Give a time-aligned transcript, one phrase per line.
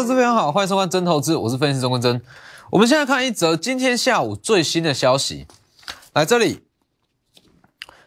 [0.00, 2.22] 投资朋友好，欢迎收看真投资，我是分析师钟坤真。
[2.70, 5.46] 我们现在看一则今天下午最新的消息，
[6.14, 6.62] 来这里，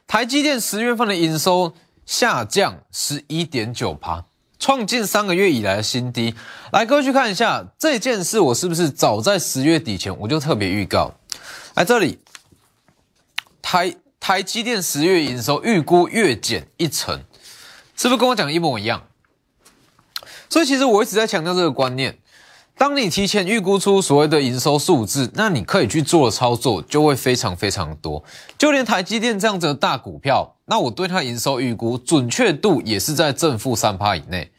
[0.07, 4.25] 台积电十月份的营收下降十一点九趴，
[4.57, 6.33] 创近三个月以来的新低。
[6.71, 11.13] 来，各位去看一下这件事，我是不是早在十月底前我就特别预告？
[11.75, 12.17] 来这里，
[13.61, 17.23] 台台积电十月营收预估月减一成，
[17.95, 19.03] 是不是跟我讲的一模一样？
[20.53, 22.15] 所以其实我一直在强调这个观念：，
[22.77, 28.23] 当你提前预估出所谓的营收数字，那你可以去做的操作就会非常非常多。
[28.55, 34.51] 就连台积电这样子的大股票，那我对它营收预估准确度也是在正负三趴以内。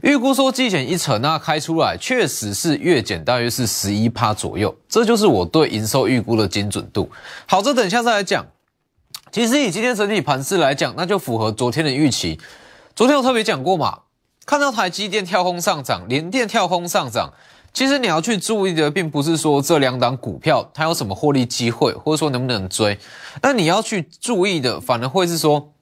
[0.00, 7.10] 预估说季减一成，那开出来确实是月减大约是十一趴左右，这就是我对营收预估的精准度。
[7.44, 8.46] 好，这等一下再来讲。
[9.30, 12.40] 其实以今天整体盘势来讲，那就符合昨天的预期。
[12.96, 13.98] 昨天我特别讲过嘛。
[14.46, 17.32] 看到台积电跳空上涨，联电跳空上涨，
[17.72, 22.98] 其实你要去注意的，并不是说这两档股票它有什么获利机会，或者说能不能追。
[23.40, 25.72] 那你要去注意的，反而会是说，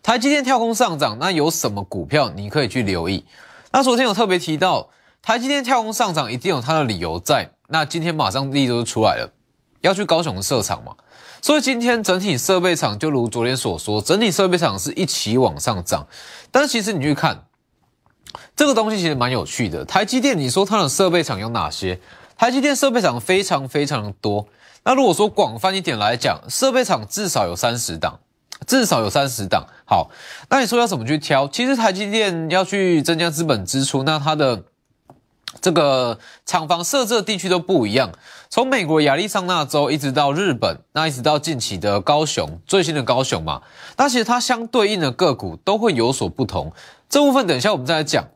[0.00, 3.24] 台积电跳空上涨，那有什么股票你可以去留意？
[3.72, 4.88] 那昨天有特别提到，
[5.20, 7.50] 台积电跳空上涨一定有它的理由在。
[7.66, 9.32] 那今天马上利都出来了，
[9.80, 10.94] 要去高雄设厂嘛？
[11.40, 16.06] 所以今天整体设备厂就如昨天所说，整体设备厂是一起往上涨。
[16.52, 17.42] 但其实你去看。
[18.54, 19.84] 这个东西其实蛮有趣的。
[19.84, 21.98] 台积电，你说它的设备厂有哪些？
[22.36, 24.46] 台积电设备厂非常非常的多。
[24.84, 28.18] 那如果说广泛一点来讲，设备厂至少有三十档，
[28.66, 29.64] 至少有三十档。
[29.86, 30.10] 好，
[30.50, 31.46] 那你说要怎么去挑？
[31.48, 34.64] 其实台积电要去增加资本支出，那它的
[35.60, 38.10] 这个厂房设置的地区都不一样。
[38.50, 43.62] 从美国亚利桑那州一直到日本，那一直到近期的高雄，最新的高雄嘛，
[43.96, 46.72] 那其实它相对应的个股都会有所不同。
[47.08, 48.26] 这部分等一下我们再来讲。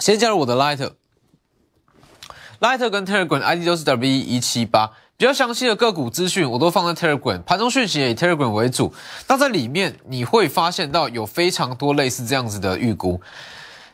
[0.00, 8.92] 先加入我的 Lighter，Lighter 跟 Telegram ID 都是 W 一七八，比较详细的个股资讯我都放在 Telegram，盘中讯息也以 Telegram 为主。
[9.28, 13.20] 那在里面你会发现到有非常多类似这样子的预估。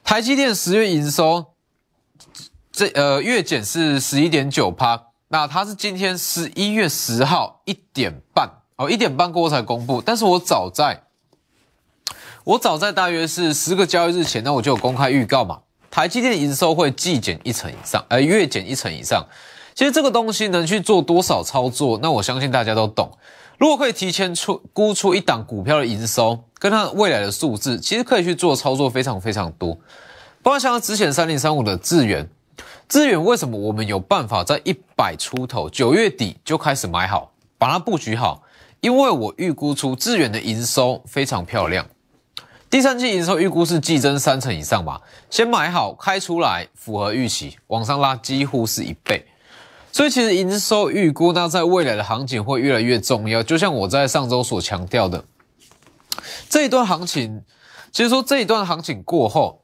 [0.02, 1.46] 台积电十月营收，
[2.72, 11.04] 这呃月减是十一点九趴，那它是今天十一月十号一点半哦，一点半过后才公布，但是我早在。
[12.44, 15.60] 我早在大约是十个交易日前，那我就有公开预告嘛。
[15.90, 19.26] 台积电营收会季减一成以上，呃，月减一成以上。
[19.74, 23.10] 其实这个东西能去做多少操作，那我相信大家都懂。
[23.58, 29.74] 如果可以提前出估出一档股票的营收跟它未来的数字，其实可以去做操作非常非常多。
[30.42, 32.28] 包括像之前三零三五的智源，
[32.88, 38.42] 智源为什么我们有办法在一百出头九月底就开始买好，把它布局好？
[38.80, 41.86] 因为我预估出智源的营收非常漂亮。
[42.70, 49.26] 第三季营收预估是季增三成以上吧，先买好开出来，符合预期，往上拉几乎是一倍。
[49.90, 53.42] 所以其实营收预估，那在未来的行情会越来越重要。
[53.42, 55.24] 就像我在上周所强调的，
[56.48, 57.42] 这一段行情，
[57.90, 59.59] 其实说这一段行情过后。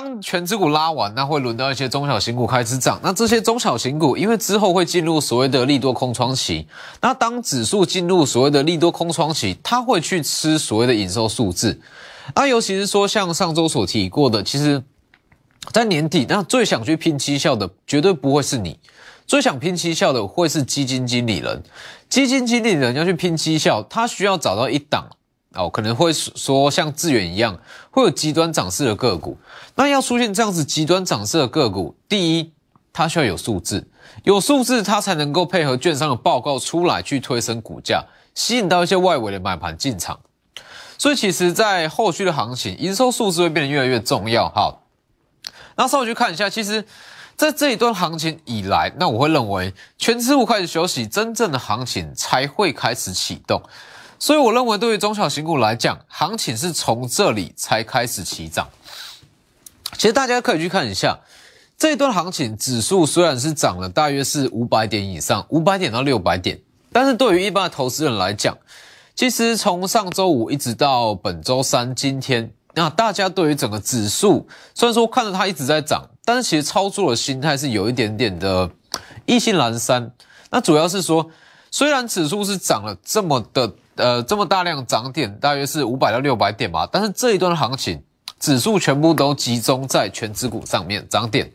[0.00, 3.00] 当全指股拉完，那会轮到一些中小型股开始涨。
[3.02, 6.68] 那这些中小型股，因为之后会进入所谓的利多空窗期。
[7.00, 11.80] 那当指数进入所谓的利多空窗期，它会去吃所谓的营收数字。
[12.36, 14.80] 那尤其是说，像上周所提过的，其实，
[15.72, 18.78] 在年底，那最想去拼绩效的，绝对不会是你。
[19.26, 21.60] 最想拼绩效的，会是基金经理人。
[22.08, 25.08] 基金经理人要去拼绩效，他需要找到一档。
[25.58, 27.58] 哦，可能会说像致远一样，
[27.90, 29.36] 会有极端涨势的个股。
[29.74, 32.52] 那要出现这样子极端涨势的个股，第一，
[32.92, 33.88] 它需要有数字，
[34.22, 38.04] 有数字它才能够配合券商的报告出来去推升股价，
[38.34, 40.20] 吸引到一些外围的买盘进场。
[40.96, 44.48] 所以其实，在后续的行情，营收数字会变得越来越重要。
[44.48, 44.82] 好，
[45.76, 46.84] 那稍微去看一下，其实，
[47.36, 53.62] 在这一段行情以来，那我会认为，全指股开始休息，真正的行情才会开始启动。
[54.20, 58.68] 所以我认为，对于中小型股来讲，行情是从这里才开始起涨。
[59.96, 61.20] 其实大家可以去看一下
[61.76, 66.58] 这一段行情，指数虽然是涨了大约是五百点以上，五百点到六百点，
[66.92, 68.58] 但是对于一般的投资人来讲，
[69.14, 78.68] 其实从上周五一直到本周三今天，那大家对于整个指数，虽然说看着它一直在涨，但是其实操作的心态是有一点点的
[79.26, 80.10] 意兴阑珊。
[80.50, 81.30] 那主要是说，
[81.70, 83.72] 虽然指数是涨了这么的。
[83.98, 86.88] 呃，这么大量涨点，大约是五百到六百点吧。
[86.90, 88.02] 但是这一段行情，
[88.40, 91.52] 指数全部都集中在全指股上面涨点。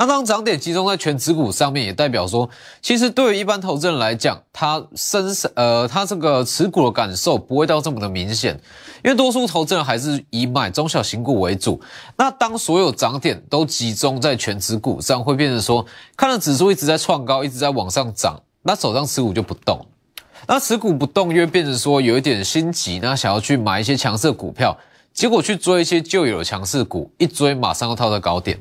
[0.00, 2.48] 那当涨点集中在全指股上面，也代表说，
[2.80, 8.54] 其实对于一般投资人来讲，他身上呃，他这个持股的感受不会到这么的明显，
[9.04, 11.80] 因为多数投资人还是以买中小型股为主。
[12.16, 15.84] 那当所有涨点都集中在全指股上，会变成说，
[16.16, 19.84] 看到指数一直在创高，一直在往上涨，那手上持股就不动。
[20.46, 24.76] 那持股不动，因为变成说有一点心急，那想要去买一些强势股票，
[25.12, 28.58] 结果去追一些旧有的强势股，一追马上又套在高点。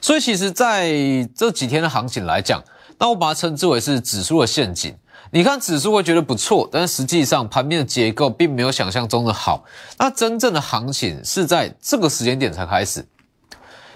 [0.00, 0.92] 所以其实在
[1.34, 2.62] 这几天的行情来讲，
[2.98, 4.94] 那我把它称之为是指数的陷阱。
[5.30, 9.64] 你看指数会觉得不错，但实际上盘面的结构并没有想象中的好。
[9.98, 13.04] 那真正的行情是在这个时间点才开始，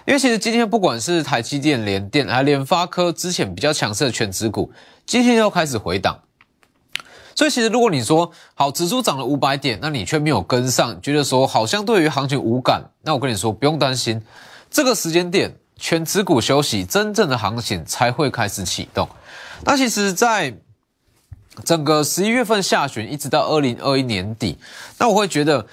[0.07, 4.73] 因为其实今天不管是台积电、联电，还联发科之前比较强势的全指股，
[5.07, 6.19] 今天又开始回档。
[7.39, 14.21] 所以其实如果你说好指数涨了五百点，那你却没有跟上，觉得说好像对于行情无感，那我跟你说不用担心，
[14.69, 19.09] 这个时间点全指股休息，真正的行情才会开始启动。
[19.65, 20.53] 那其实，在
[21.63, 24.59] 整个十一月份下旬一直到二零二一年底，
[24.99, 25.65] 那我会觉得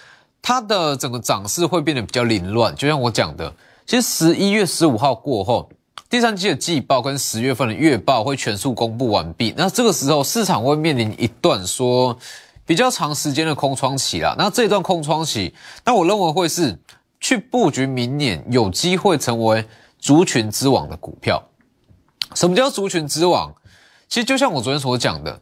[0.44, 2.76] 它的整个涨势会变得比较凌乱。
[2.76, 3.52] 就像我讲的，
[3.88, 5.68] 其实十一月十五号过后。
[6.16, 12.18] 第三季的季报跟十月份的月报会全数公布完毕，那这个时候市场会面临一段说
[12.66, 14.34] 比较长时间的空窗期啦。
[14.38, 15.54] 那这段空窗期，
[15.84, 16.80] 那我认为会是
[17.20, 19.66] 去布局明年有机会成为
[20.00, 21.44] 族群之王的股票。
[22.34, 23.54] 什么叫族群之王？
[24.08, 25.42] 其实就像我昨天所讲的，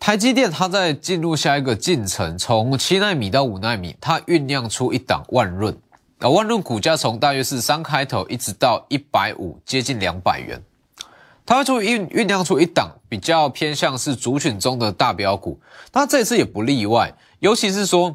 [0.00, 5.76] 台积电它在进入下一个进程，从七纳米到五纳米，它酝酿出一档万润。
[6.22, 10.62] 啊，万润股价从大约是三开头，一直到一百五，接近两百元，
[11.44, 15.60] 它会出酝酝酿出一档比较偏向是族群中的大标股。
[15.92, 18.14] 那这次也不例外，尤其是说，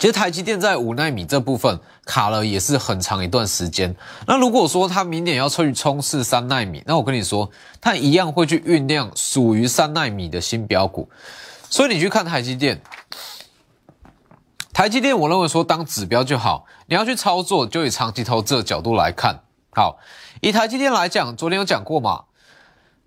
[0.00, 3.94] 其实台积电在五纳米这部分卡了也是很长一段时间。
[4.26, 7.48] 那如果说它明年要出去冲刺三纳米，那我跟你说，
[7.80, 11.08] 它一样会去酝酿属于三纳米的新标股。
[11.70, 12.80] 所以你去看台积电。
[14.76, 19.40] 台积电，我认为说当指标就好，你要去操作，就以长期投资的角度来看。
[19.70, 19.98] 好，
[20.42, 22.24] 以台积电来讲，昨天有讲过嘛？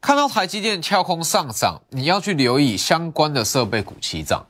[0.01, 4.43] 看到台积电跳空上涨，你要去留意相关的设备股起涨。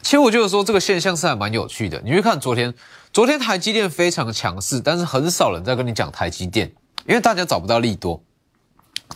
[0.00, 2.00] 其实我觉得说这个现象是还蛮有趣的。
[2.02, 2.72] 你去看昨天，
[3.12, 6.72] 昨天台积电非常强势，但是很少人在跟你讲台积电，
[7.06, 8.18] 因为大家找不到利多，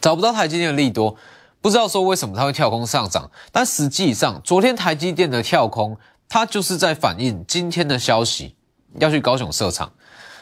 [0.03, 1.17] 找不到台积电的利多，
[1.63, 3.31] 不知道说为什么它会跳空上涨。
[3.51, 5.97] 但实际上，昨天台积电的跳空。
[6.29, 8.57] 它就是在反映今天的消息
[8.99, 9.93] 要去高雄设厂，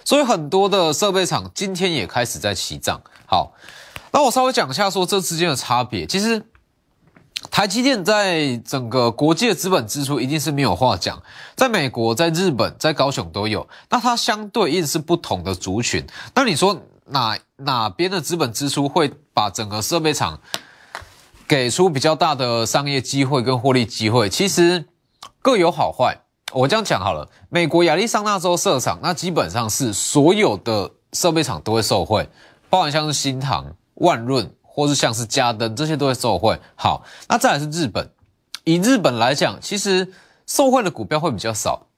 [0.05, 3.01] 所以很多的设备厂今天也开始在起涨。
[3.27, 3.53] 好，
[4.13, 6.07] 那我稍微讲一下说这之间的差别。
[6.07, 6.43] 其实
[7.51, 11.23] 台积电在整个国际的资本支出一定是没有话讲，
[11.55, 13.69] 在美国、在日本、在高雄都有。
[13.91, 16.07] 那它相对应是不同的族群。
[16.35, 20.41] 那你说哪哪边的资本支出会把整个设备厂
[21.47, 24.31] 给出比较大的商业机会跟获利机会？
[24.31, 24.87] 其实。
[25.45, 26.23] 各有好坏，
[26.55, 27.29] 我这样讲好了。
[27.51, 32.27] 美国亚利桑那州设厂，那基本上是所有的设备厂都会受惠，
[32.71, 36.59] 包含像是新唐、万润，或是像是嘉登，这些都会受惠。
[36.77, 38.09] 好，那再来是日本，
[38.65, 40.15] 以日本来讲，其实
[40.47, 41.89] 受惠的股票会比较少，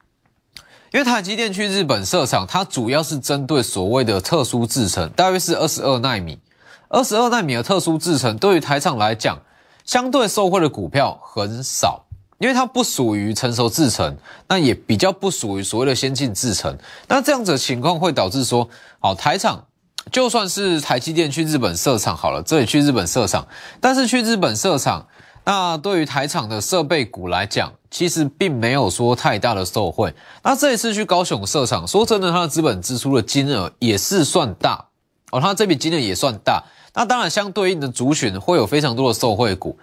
[0.92, 6.40] 因为台积电去日本设厂，它主要是针对所谓的特殊制程，大约是二十二纳米。
[6.88, 9.38] 二十二纳米的特殊制程，对于台厂来讲，
[9.84, 12.05] 相对受惠的股票很少。
[12.38, 14.16] 因为它不属于成熟制程，
[14.48, 16.76] 那也比较不属于所谓的先进制程，
[17.08, 18.68] 那这样子的情况会导致说，
[19.00, 19.64] 好台厂
[20.12, 23.48] 就算是台积电去日本设厂好了，这里去日本设厂，
[23.80, 25.06] 但是去日本设厂，
[25.44, 30.14] 那对于台厂的设备股来讲，其实并没有说太大的受惠。
[30.42, 34.86] 那这一次去高雄设厂，说真的，它的资本支出的金额也是算大
[35.30, 36.62] 哦，它这笔金额也算大，
[36.94, 39.78] 那当然相对应的族群会有非常多的受惠股。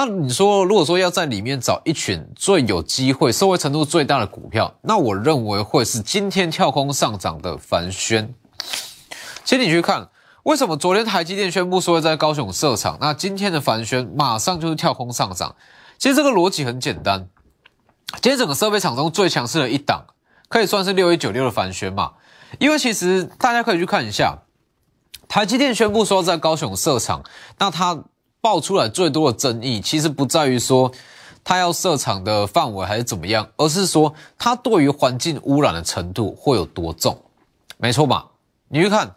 [0.00, 8.32] 那你说，如果说要在里面找一群最有机会、收回程度最大的股票，那我认为会是今天跳空上涨的凡轩。
[9.42, 10.08] 其实你去看，
[10.44, 15.56] 为什么昨天台积电宣布说在高雄设厂，那今天的凡轩马上就是跳空上涨？
[15.98, 17.28] 其实这个逻辑很简单，
[18.22, 20.06] 今天整个设备厂中最强势的一档，
[20.48, 22.12] 可以算是六一九六的凡轩嘛？
[22.60, 24.38] 因为其实大家可以去看一下，
[25.26, 27.24] 台积电宣布说在高雄设厂，
[27.58, 28.04] 那它。
[28.40, 30.92] 爆出来最多的争议，其实不在于说
[31.42, 37.20] 它要设厂的范围还是怎么样，而是说它对于环境污染的程度会有多重，
[37.78, 38.26] 没错吧？
[38.68, 39.14] 你去看，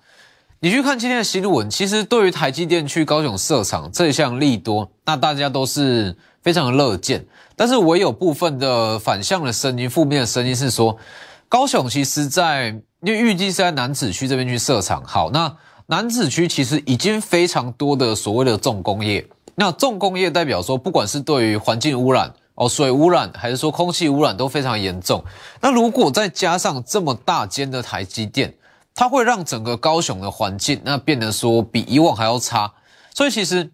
[0.60, 7.25] 你去看今天的新闻，其实对于台积电去高雄设厂这项利多，那大家都是非常的乐见，
[7.56, 10.98] 但是唯有部分的反向的声音、负面的声音是说，
[11.48, 12.70] 高雄其实在
[13.01, 15.56] 因为预计是在南子区这边去设厂，好那。
[15.91, 19.27] 南子区其实已经非常多的所谓的重工业。
[19.55, 25.21] 那重工业代表说，不管是对于环境污染哦、水污染，还是说空气污染都非常严重。
[25.60, 28.53] 那如果再加上这么大间的台积电，
[28.95, 32.71] 它会让整个高雄的环境那变得说比以往还要差。
[33.13, 33.69] 所以其实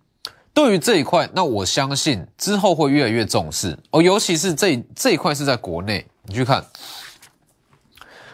[0.55, 6.65] 对于这一块，那我相信之后会越来越重视哦，尤其是这这一块是在国内，你去看。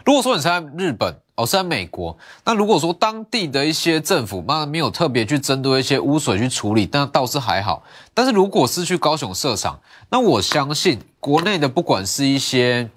[0.05, 7.81] 如果说你是在日本哦，是在美国，那如果说当地的一些政府那没有特别去针对一些污水去处理，那倒是还好。
[8.13, 9.79] 但是如果是去高雄设厂，
[10.09, 12.89] 那我相信国内的不管是一些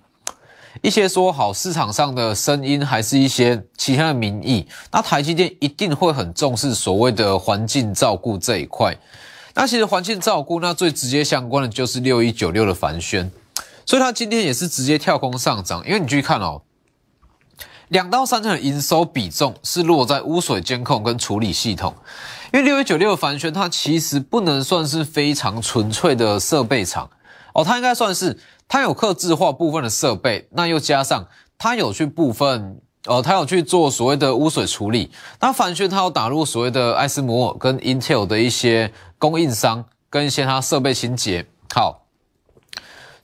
[0.83, 8.95] 一些说好市场上的声音，还是一些其他的民意，那台积电一定会很重视所谓的环境照顾这一块。
[9.55, 13.31] 那其实环境照顾，那最直接相关的就是六一九六的凡轩，
[13.87, 16.61] 所以它今天也是直接跳空上涨，因为你去看哦。
[17.89, 21.95] 两到三成的营收比重是落在污水监控跟处理系统，
[22.53, 27.09] 因为六一九六的凡轩它其实不能算是非常纯粹的设备厂。
[27.55, 31.27] 哦，它应该算是它有刻制化部分的设备，那又加上
[31.57, 41.47] 它有去部分呃，它有去做所谓的污水处理，那凡轩它有打入所谓的艾斯摩尔跟 Intel 的一些供应商跟一些它设备清洁。
[41.73, 42.06] 好。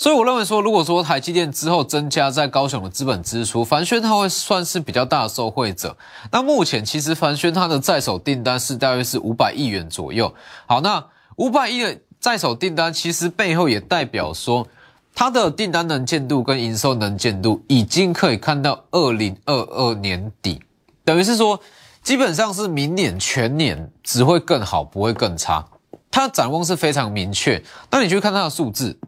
[0.02, 5.96] 所以我认为说，如果说台积电之后增加在高雄的资本支出，凡轩它会算是比较大的受惠者。
[6.32, 10.34] 那目前其实凡轩它的在手订单是大约是五百亿元左右。
[10.66, 11.06] 好，那
[11.36, 14.66] 五百亿的在手订单，其实背后也代表说，
[15.14, 20.60] 它的订单能见度跟营收能见度已经可以看到二零二二年底，
[21.04, 21.60] 等于是说，
[22.02, 25.64] 基本上是明年全年只会更好，不会更差。
[26.10, 27.62] 它的展望是非常明确。
[27.88, 28.98] 那你去看它的数字。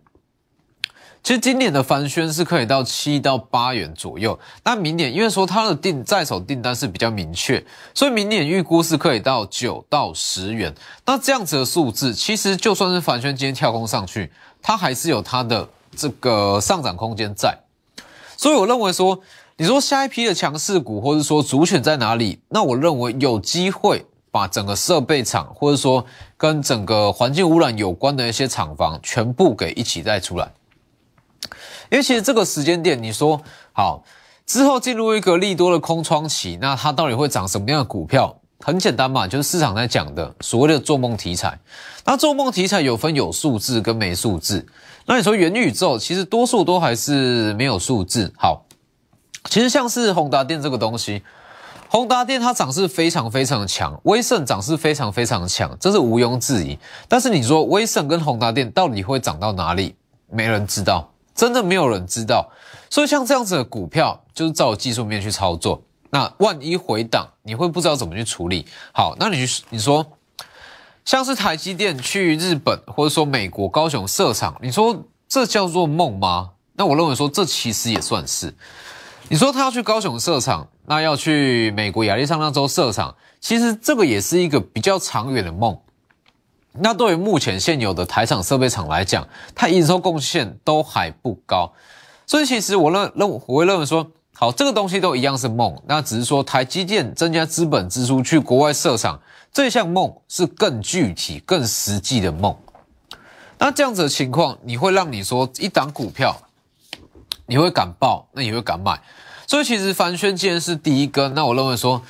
[1.24, 7.64] 其实今年的凡轩是可以到七到八元左右，那明年因为说它的订在手订单是比较明确，
[7.94, 10.74] 所以明年预估是可以到九到十元。
[11.06, 15.66] 那这样子的数字，其实就算是凡轩今天跳空上去，它还是有它的
[15.96, 17.58] 这个上涨空间在。
[18.36, 19.18] 所以我认为说，
[19.56, 22.38] 你说下一批的强势股，或者说主选在哪里？
[22.50, 26.04] 那我认为有机会把整个设备厂，或者说
[26.36, 30.52] 跟整个环境污染有关的一些厂房，全部给一起带出来。
[31.94, 33.40] 因为其实这个时间点，你说
[33.72, 34.02] 好
[34.44, 38.36] 之后进入一个利多的空窗期，那它到底会涨什么样的股票？
[38.58, 41.56] 很简单嘛，就是市场在讲的所谓的做梦题材。
[42.04, 44.66] 那做梦题材有分有数字跟没数字。
[45.06, 48.32] 那你说元宇宙，其实多数都还是没有数字。
[48.36, 48.64] 好，
[49.48, 51.22] 其实像是宏达电这个东西，
[51.88, 56.76] 宏达电它涨势非常非常强，威盛涨势非常非常强，这是毋庸置疑。
[57.06, 59.94] 但是你说威盛跟宏达电到底会涨到哪里？
[60.28, 61.08] 没人知道。
[61.34, 62.50] 真的没有人知道，
[62.88, 65.82] 所以像这样子的股票，就是照技术面去操作。
[66.10, 68.66] 那万一回档，你会不知道怎么去处理。
[68.92, 70.06] 好，那你你说，
[71.04, 76.52] 像是台积电去日本或者说美国高雄设厂，你说这叫做梦吗？
[76.74, 78.54] 那我认为说这其实也算是。
[79.28, 85.76] 你说他要去高雄设厂，那要去美国亚利桑那州设厂，其实这个也是一个比较长远的梦。
[86.80, 91.72] 那对于目前现有的台厂设备厂来讲，它营收贡献都还不高，
[92.26, 99.20] 所以其实我认认我会认为说，好，这个东西都一样是梦，那只是说台积电增加资本支出去国外设厂，
[99.52, 102.56] 这项梦是更具体、更实际的梦。
[103.58, 106.36] 那这样子的情况，你会让你说一档股票，
[107.46, 109.00] 你会敢报，那你会敢买？
[109.46, 112.02] 所以其实凡轩既然是第一根，那我认为说。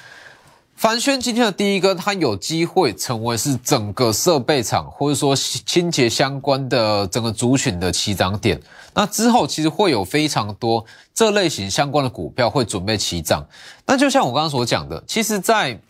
[0.85, 8.61] 凡轩今天的第一根，它有机会成为是整个设备厂或者说清洁相关的整个族群的起涨点。
[8.93, 13.43] 那之后其实会有非常多这类型相关的股票会准备起涨。
[13.87, 15.81] 那就像我刚刚所讲的，其实，在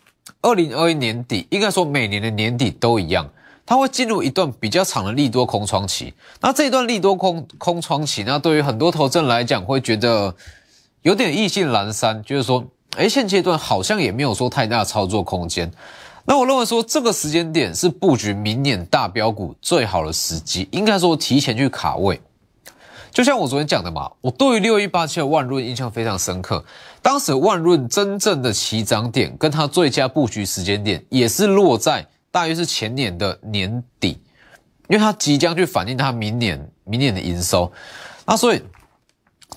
[0.43, 3.29] 二零二一年底，应该说每年的年底都一样，
[3.67, 6.15] 它会进入一段比较长的利多空窗期。
[6.41, 10.33] 那这一段利多空空窗期，那对于很多投资人来讲，会觉得
[11.03, 12.65] 有点意兴阑珊，就是说。
[12.97, 15.71] 哎，现阶段好像也没有说太大操作空间。
[16.27, 22.21] 那我认为说这个时间点是布局明年大标股最好的时机，应该说提前去卡位。
[23.11, 26.65] 就像我昨天讲的嘛，我对于六一八七的万润印象非常深刻。
[27.03, 34.19] 当时万润真正的起涨点跟它最佳布局时间点，也是落在大约是前年的年底，
[34.89, 37.71] 因为它即将去反映它明年明年的营收。
[38.25, 38.63] 那所以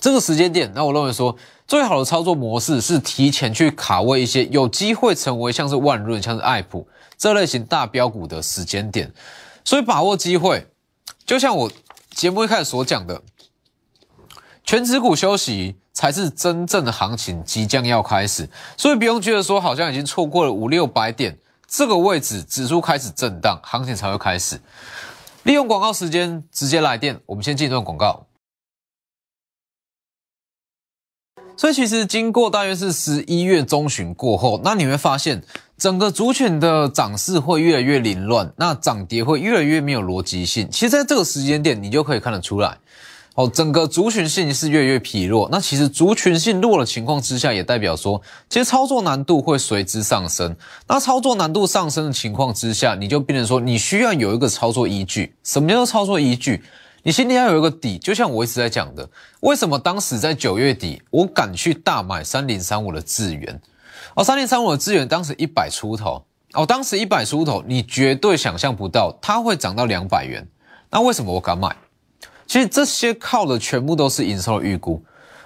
[0.00, 1.34] 这个时间点，那我认为说。
[1.68, 9.12] 最好的操作模式是提前去卡位一些有机会成为像是万润、像是爱普这类型大标股的时间点，
[9.62, 10.66] 所以把握机会，
[11.26, 11.70] 就像我
[12.12, 13.20] 节目一开始所讲的，
[14.64, 18.48] 全指股休息，才是真正的行情即将要开始，
[18.78, 24.58] 所以不用觉得说好像已经错过了五六百点这个位置，指数开始震荡，行情才会开始。
[25.42, 28.24] 利用广告时间直接来电，我们先进一段广告。
[31.58, 35.42] 所以其实经过大约是十一月中旬过后，那你会发现
[35.76, 40.68] 整个族群的涨势会越来越凌乱，那涨跌会越来越没有逻辑性。
[40.70, 42.78] 其实在这个时间点，你就可以看得出来。
[43.34, 45.48] 哦，整个族群性是越来越疲弱。
[45.50, 50.54] 那其实族群性弱的情况之下，也代表说，其实操作难度会随之上升。
[50.86, 55.34] 那操作难度上升的情况之下，你就变成说，你需要有一个操作依据。
[55.42, 56.62] 什么叫做操作依据？
[57.08, 57.96] 你心里要有一个底。
[57.96, 59.08] 就像我一直在讲的，
[59.40, 63.58] 为什么当时在九月底，我敢去大买三零三五的资源？
[64.14, 66.22] 哦，三零三五的资源当时一百出头，
[66.52, 70.46] 哦，当时一百出头，你绝对想象不到它会涨到两百元。
[70.90, 71.74] 那为什么我敢买？
[72.46, 75.02] 其实这些靠的全部都是营收的预估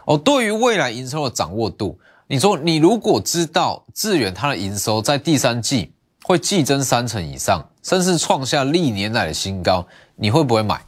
[0.06, 0.18] 哦。
[0.18, 5.92] 对于未来营收的掌握度，你说你如果知道智远它的营收在第三季
[6.24, 10.84] 会季增三成以上，甚至创下历年来的新高，你会不会买？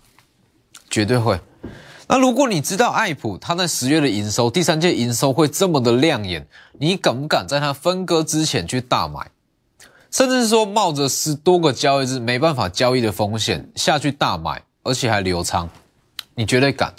[0.94, 1.40] 绝对会。
[2.06, 6.46] 那如果你知道爱普它在十月的营收，第三季营收会这么的亮眼，
[6.78, 9.28] 你敢不敢在它分割之前去大买？
[10.12, 15.68] 甚至是说冒着十多个交易日没办法交易的风险下去大买，而且还留仓？
[16.36, 16.94] 你绝对敢，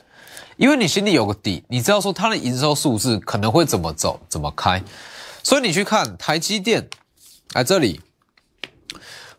[0.58, 4.84] 因为你心里有个底，你知道说它的营收数字可能会怎么走、怎么开，
[5.42, 6.90] 所以你去看台积电，
[7.54, 8.02] 来这里，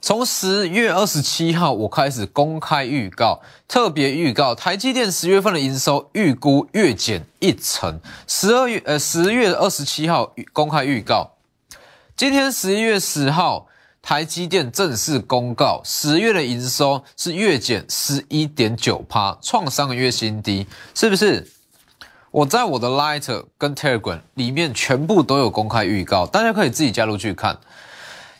[0.01, 11.33] 从十月二十七号我开始公开预告，特别预告台积电十月份的营收预估月减一成，十二月呃十月二十七号公开预告，
[12.17, 13.69] 今天十一月十号。
[14.03, 21.51] 台积电正式公告，十月的营收是月减十一点九趴，创三个月新低，是不是？
[22.31, 27.59] 我在我的 Lighter 跟 Telegram 里面全部都有公开预告，大家可以自己加入去看。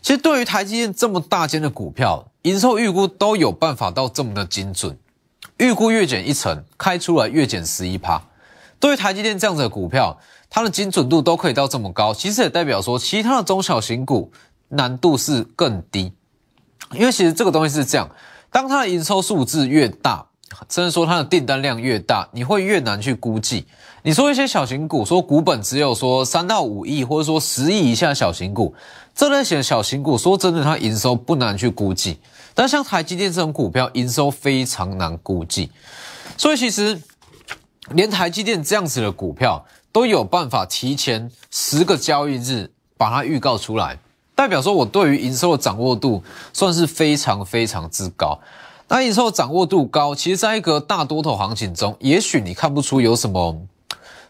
[0.07, 4.97] 其实对于台积电这么大间的股票，营收预估都有办法到这么的精准，
[5.57, 8.23] 预估月减一成，开出来月减十一趴。
[8.79, 10.17] 对于台积电这样子的股票，
[10.49, 14.31] 它的精准度都可以到这么高，其实也代表说其他的中小型股。
[14.69, 16.13] 难度是更低，
[16.93, 18.09] 因为其实这个东西是这样：
[18.53, 20.26] 当它的营收数字越大，
[20.69, 23.67] 甚至说它的订单量越大，你会越难去估计。
[24.03, 28.75] 你说一些小型股，说股本只有说三到五亿，或者说十亿以下小型股，
[29.15, 32.19] 这类型的小型股，说真的，它营收不难去估计。
[32.55, 35.71] 但像台积电这种股票，营收非常难估计。
[36.37, 37.01] 所以其实
[37.91, 43.99] 连台积电这样子的股票，都有办法提前十个交易日把它预告出来。
[44.37, 48.39] 代表说，我对于营收的掌握度算是非常非常之高。
[48.89, 53.61] 那营收掌握度高，其实在一个大多头行情中，也许你看不出有什么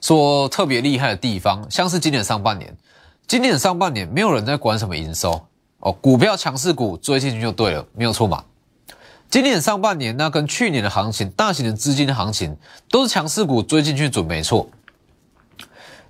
[0.00, 1.70] 说特别厉害的地方。
[1.70, 2.74] 像是今年上半年，
[3.26, 5.46] 今年上半年没有人在管什么营收
[5.80, 8.44] 哦，股票强势股追进去就对了，没有错嘛。
[9.28, 12.56] 今年上半年那跟去年的行情，大型的资金的行情
[12.90, 14.70] 都是强势股追进去准没错。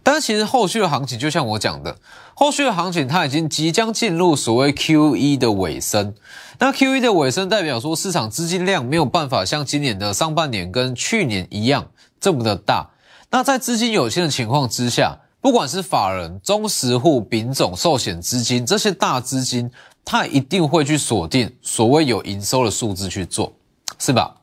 [0.05, 1.97] 但其实后续的行情，就像我讲的，
[2.35, 6.15] 后续的行情它已经即将进入所谓 Q E 的尾声。
[6.59, 11.87] 那 Q E 的尾声代表说，市场资金量没有办法像今年的上半年跟去年一样
[12.19, 12.91] 这么的大。
[13.31, 19.71] 那在资金有限的情况之下，不管是法人、中实户、丙种、寿险资金这些大资金，
[20.05, 23.53] 它一定会去锁定所谓有营收的数字去做，
[23.99, 24.37] 是吧？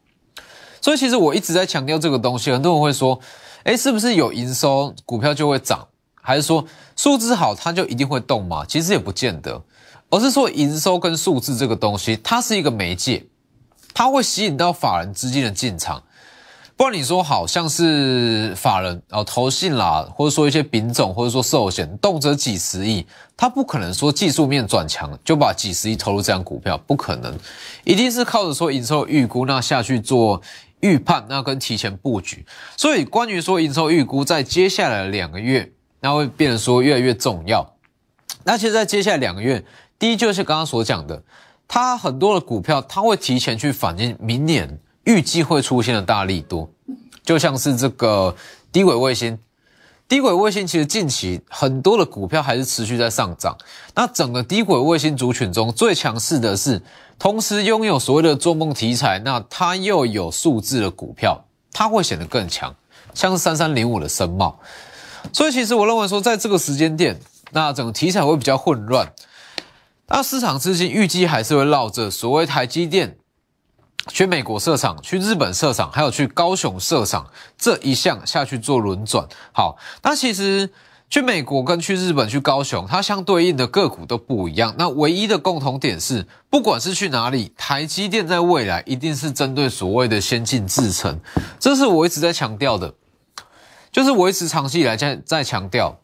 [0.82, 3.20] 所以其实我一直在强调这个东西，很多人会说。
[3.64, 5.88] 哎，是不是有营收股票就会涨？
[6.22, 6.66] 还是说
[6.98, 8.66] 数字好它就一定会动吗？
[8.68, 9.64] 其实也不见得，
[10.14, 13.26] 而是说营收跟数字这个东西，它是一个媒介，
[13.96, 16.04] 它会吸引到法人资金的进场。
[16.78, 23.04] 不然你说好像是法人哦投信啦，或者说一些品种，或者说寿险，动辄几十亿，
[23.36, 27.36] 它不可能说技术面转强就把几十亿投入这样股票，不可能，
[27.84, 30.40] 一定是靠着说营收预估那下去做。
[30.82, 32.46] 预判那跟提前布局，
[32.78, 35.72] 所以关于说营收预估，在接下来两个月，
[36.02, 37.74] 那会变得说越来越重要。
[38.44, 39.64] 那其实，在接下来两个月，
[40.00, 41.22] 第一就是刚刚所讲的，
[41.68, 46.70] 它很多的股票，它会提前去反映明年预计会出现的大力多，
[47.24, 48.36] 就像是这个
[48.72, 49.38] 低轨卫星。
[50.10, 53.58] 低轨卫星其实近期很多的股票还是持续在上涨。
[53.96, 56.80] 那整个低轨卫星族群中最强势的是，
[57.18, 62.76] 同时拥有所谓的做梦题材，那它又有数字的股票，它会显得更强。
[63.16, 64.60] 像是三三零五的深茂。
[65.32, 67.18] 所以其实我认为说，在这个时间点，
[67.52, 69.08] 那整个题材会比较混乱。
[70.16, 73.18] 那市场资金预计还是会绕着所谓台积电
[74.10, 77.26] 去美国设厂、去日本设厂，还有去高雄设厂，
[77.58, 79.28] 这一项下去做轮转。
[79.52, 80.70] 好，那其实
[81.10, 84.76] 去美国跟去日本、去高雄，它相对应的个股都不一样。
[84.78, 91.20] 那唯一的共同点是，不管是去哪里，台积电在未来一定是针对所谓的先进制程，
[91.60, 92.94] 这是我一直在强调的，
[93.92, 95.98] 就是我一直长期以来在在强调。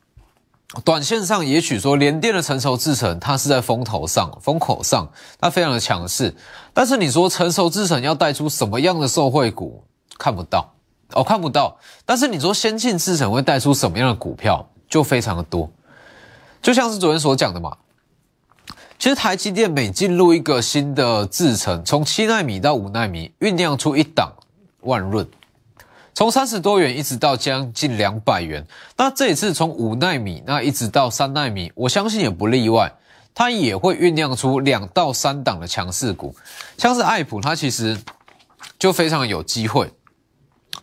[0.85, 5.09] 短线上，也许说联电的成熟制程，它是在风头上、风口上，
[5.41, 6.35] 它非常的强势。
[6.75, 9.83] 但是你说成熟制程要带出什么样的受惠股，
[10.19, 10.71] 看不到
[11.13, 11.75] 哦，看不到。
[12.05, 15.67] 但是你说先进制程会带出什么样的股票，就非常的多。
[16.61, 17.75] 就像是昨天所讲的嘛，
[18.99, 24.31] 其实台积电每进入一个新的制程，从七纳米到五纳米，酝酿出一档
[24.81, 25.27] 万润。
[26.19, 32.93] 从三十多元一直到将近两百元，那这一次从五纳米那一直到三纳米，我相信也不例外，
[33.33, 36.35] 它也会酝酿出两到三档的强势股，
[36.77, 37.97] 像是爱普，它其实
[38.77, 39.93] 就非常有机会。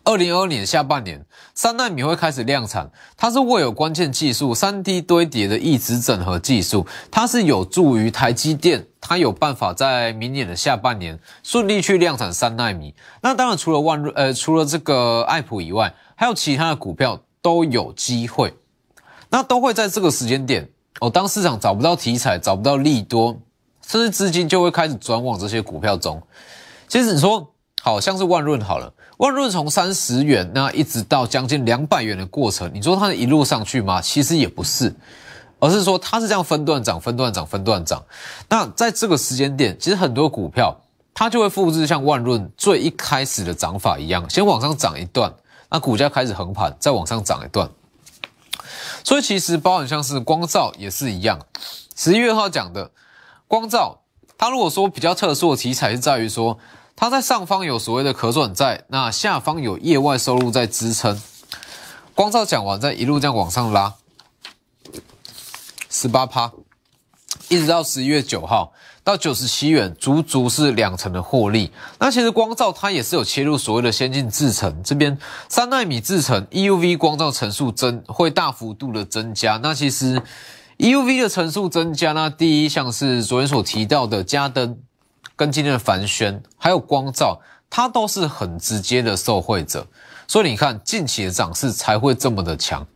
[0.04, 1.22] 二零二二年下半年，
[1.54, 12.92] 三纳米会开始量产，它是握有关键技术，三 D 堆叠的一直整合技术，它是有助于台积电，它有办法在明年的下半年顺利去量产三纳米。
[13.20, 18.52] 那当然，除了万润，呃，除了这个爱普以外，还有其他的股票都有机会，
[19.30, 20.68] 那都会在这个时间点，
[21.00, 23.38] 哦，当市场找不到题材，找不到利多，
[23.86, 26.20] 甚至资金就会开始转往这些股票中。
[26.88, 28.92] 其实你说，好像是万润好了。
[29.18, 34.02] 万润从三十元那一直到将近两百元的过程，你说它一路上去吗？
[34.02, 34.92] 其实也不是，
[35.58, 38.04] 而是说它是这样分段涨、分段涨、分段涨。
[38.48, 40.76] 那在这个时间点，其实很多股票
[41.14, 45.34] 它就会复制像万润最一开始的涨法一样，先往上涨一段，
[45.70, 47.70] 那股价开始横盘，再往上涨一段。
[49.04, 51.40] 所以其实包含像是光照也是一样，
[51.94, 52.90] 十一月号讲的
[53.48, 54.00] 光照，
[54.36, 56.58] 它如果说比较特殊的题材是在于说。
[56.98, 61.20] 它在上方有所谓的可转债，那下方有业外收入在支撑。
[62.14, 63.92] 光照讲完，再一路这样往上拉，
[66.06, 66.52] 十八趴，
[67.48, 71.72] 一直到十一月九号到九十七元，足足是两成的获利。
[71.98, 79.58] 那其实光照它也是有切入所谓的先进制程，这边三纳米制程 EUV 光照层数增会大幅度的增加。
[79.62, 80.22] 那其实
[80.78, 84.78] EUV 的层数增加，那第一项是昨天所提到的加灯。
[85.34, 87.38] 跟今天的凡轩还有光照，
[87.68, 89.86] 它都是很直接的受惠者，
[90.26, 92.86] 所以你看近期的涨势才会这么的强。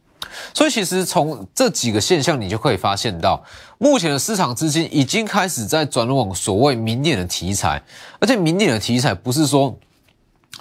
[0.55, 3.43] 所以其实从这几个现象，你就可以发现到，
[3.79, 7.83] 目前的市场资金已经开始在转往所谓明年的题材，
[8.21, 9.79] 而且明年的题材不是说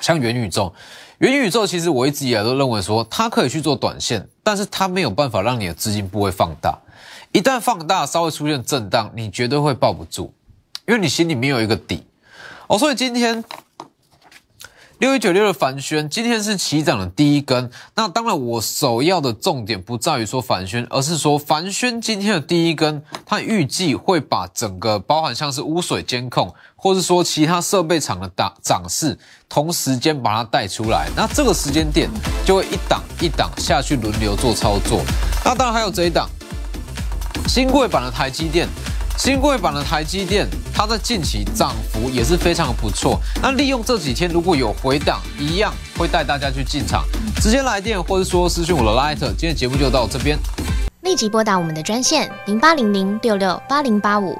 [0.01, 0.73] 像元宇宙，
[1.19, 6.77] 元宇宙其实我一直以来都认为说它可以去做短线，但是它没有办法让你的资金不会放大，
[7.31, 10.33] 一旦放大稍微出现震荡，你绝对会抱不住。
[10.87, 12.03] 因为你心里没有一个底。
[12.65, 13.43] 哦，所以今天
[14.99, 17.71] 六一九六的凡轩今天是起涨的第一根。
[17.95, 31.07] 那当然，我首要的重点不在于说凡轩，而是说凡轩今天的第一根，它预计会把整个包含像是污水监控，或是说其他设备厂的涨涨势，同时间把它带出来。
[31.15, 32.09] 那这个时间点
[32.45, 35.01] 就会一档一档下去轮流做操作。
[35.45, 36.29] 那当然还有这一档
[37.47, 38.67] 新贵版的台积电。
[39.19, 43.19] 新贵版的台积电，它在近期涨幅也是非常不错。
[43.41, 47.03] 那利用这几天如果有回档，一样会带大家去进场，
[47.41, 49.19] 直接来电或者说私讯我的 Light。
[49.35, 50.39] 今天节目就到这边，
[51.01, 54.39] 立即拨打我们的专线零八零零六六八零八五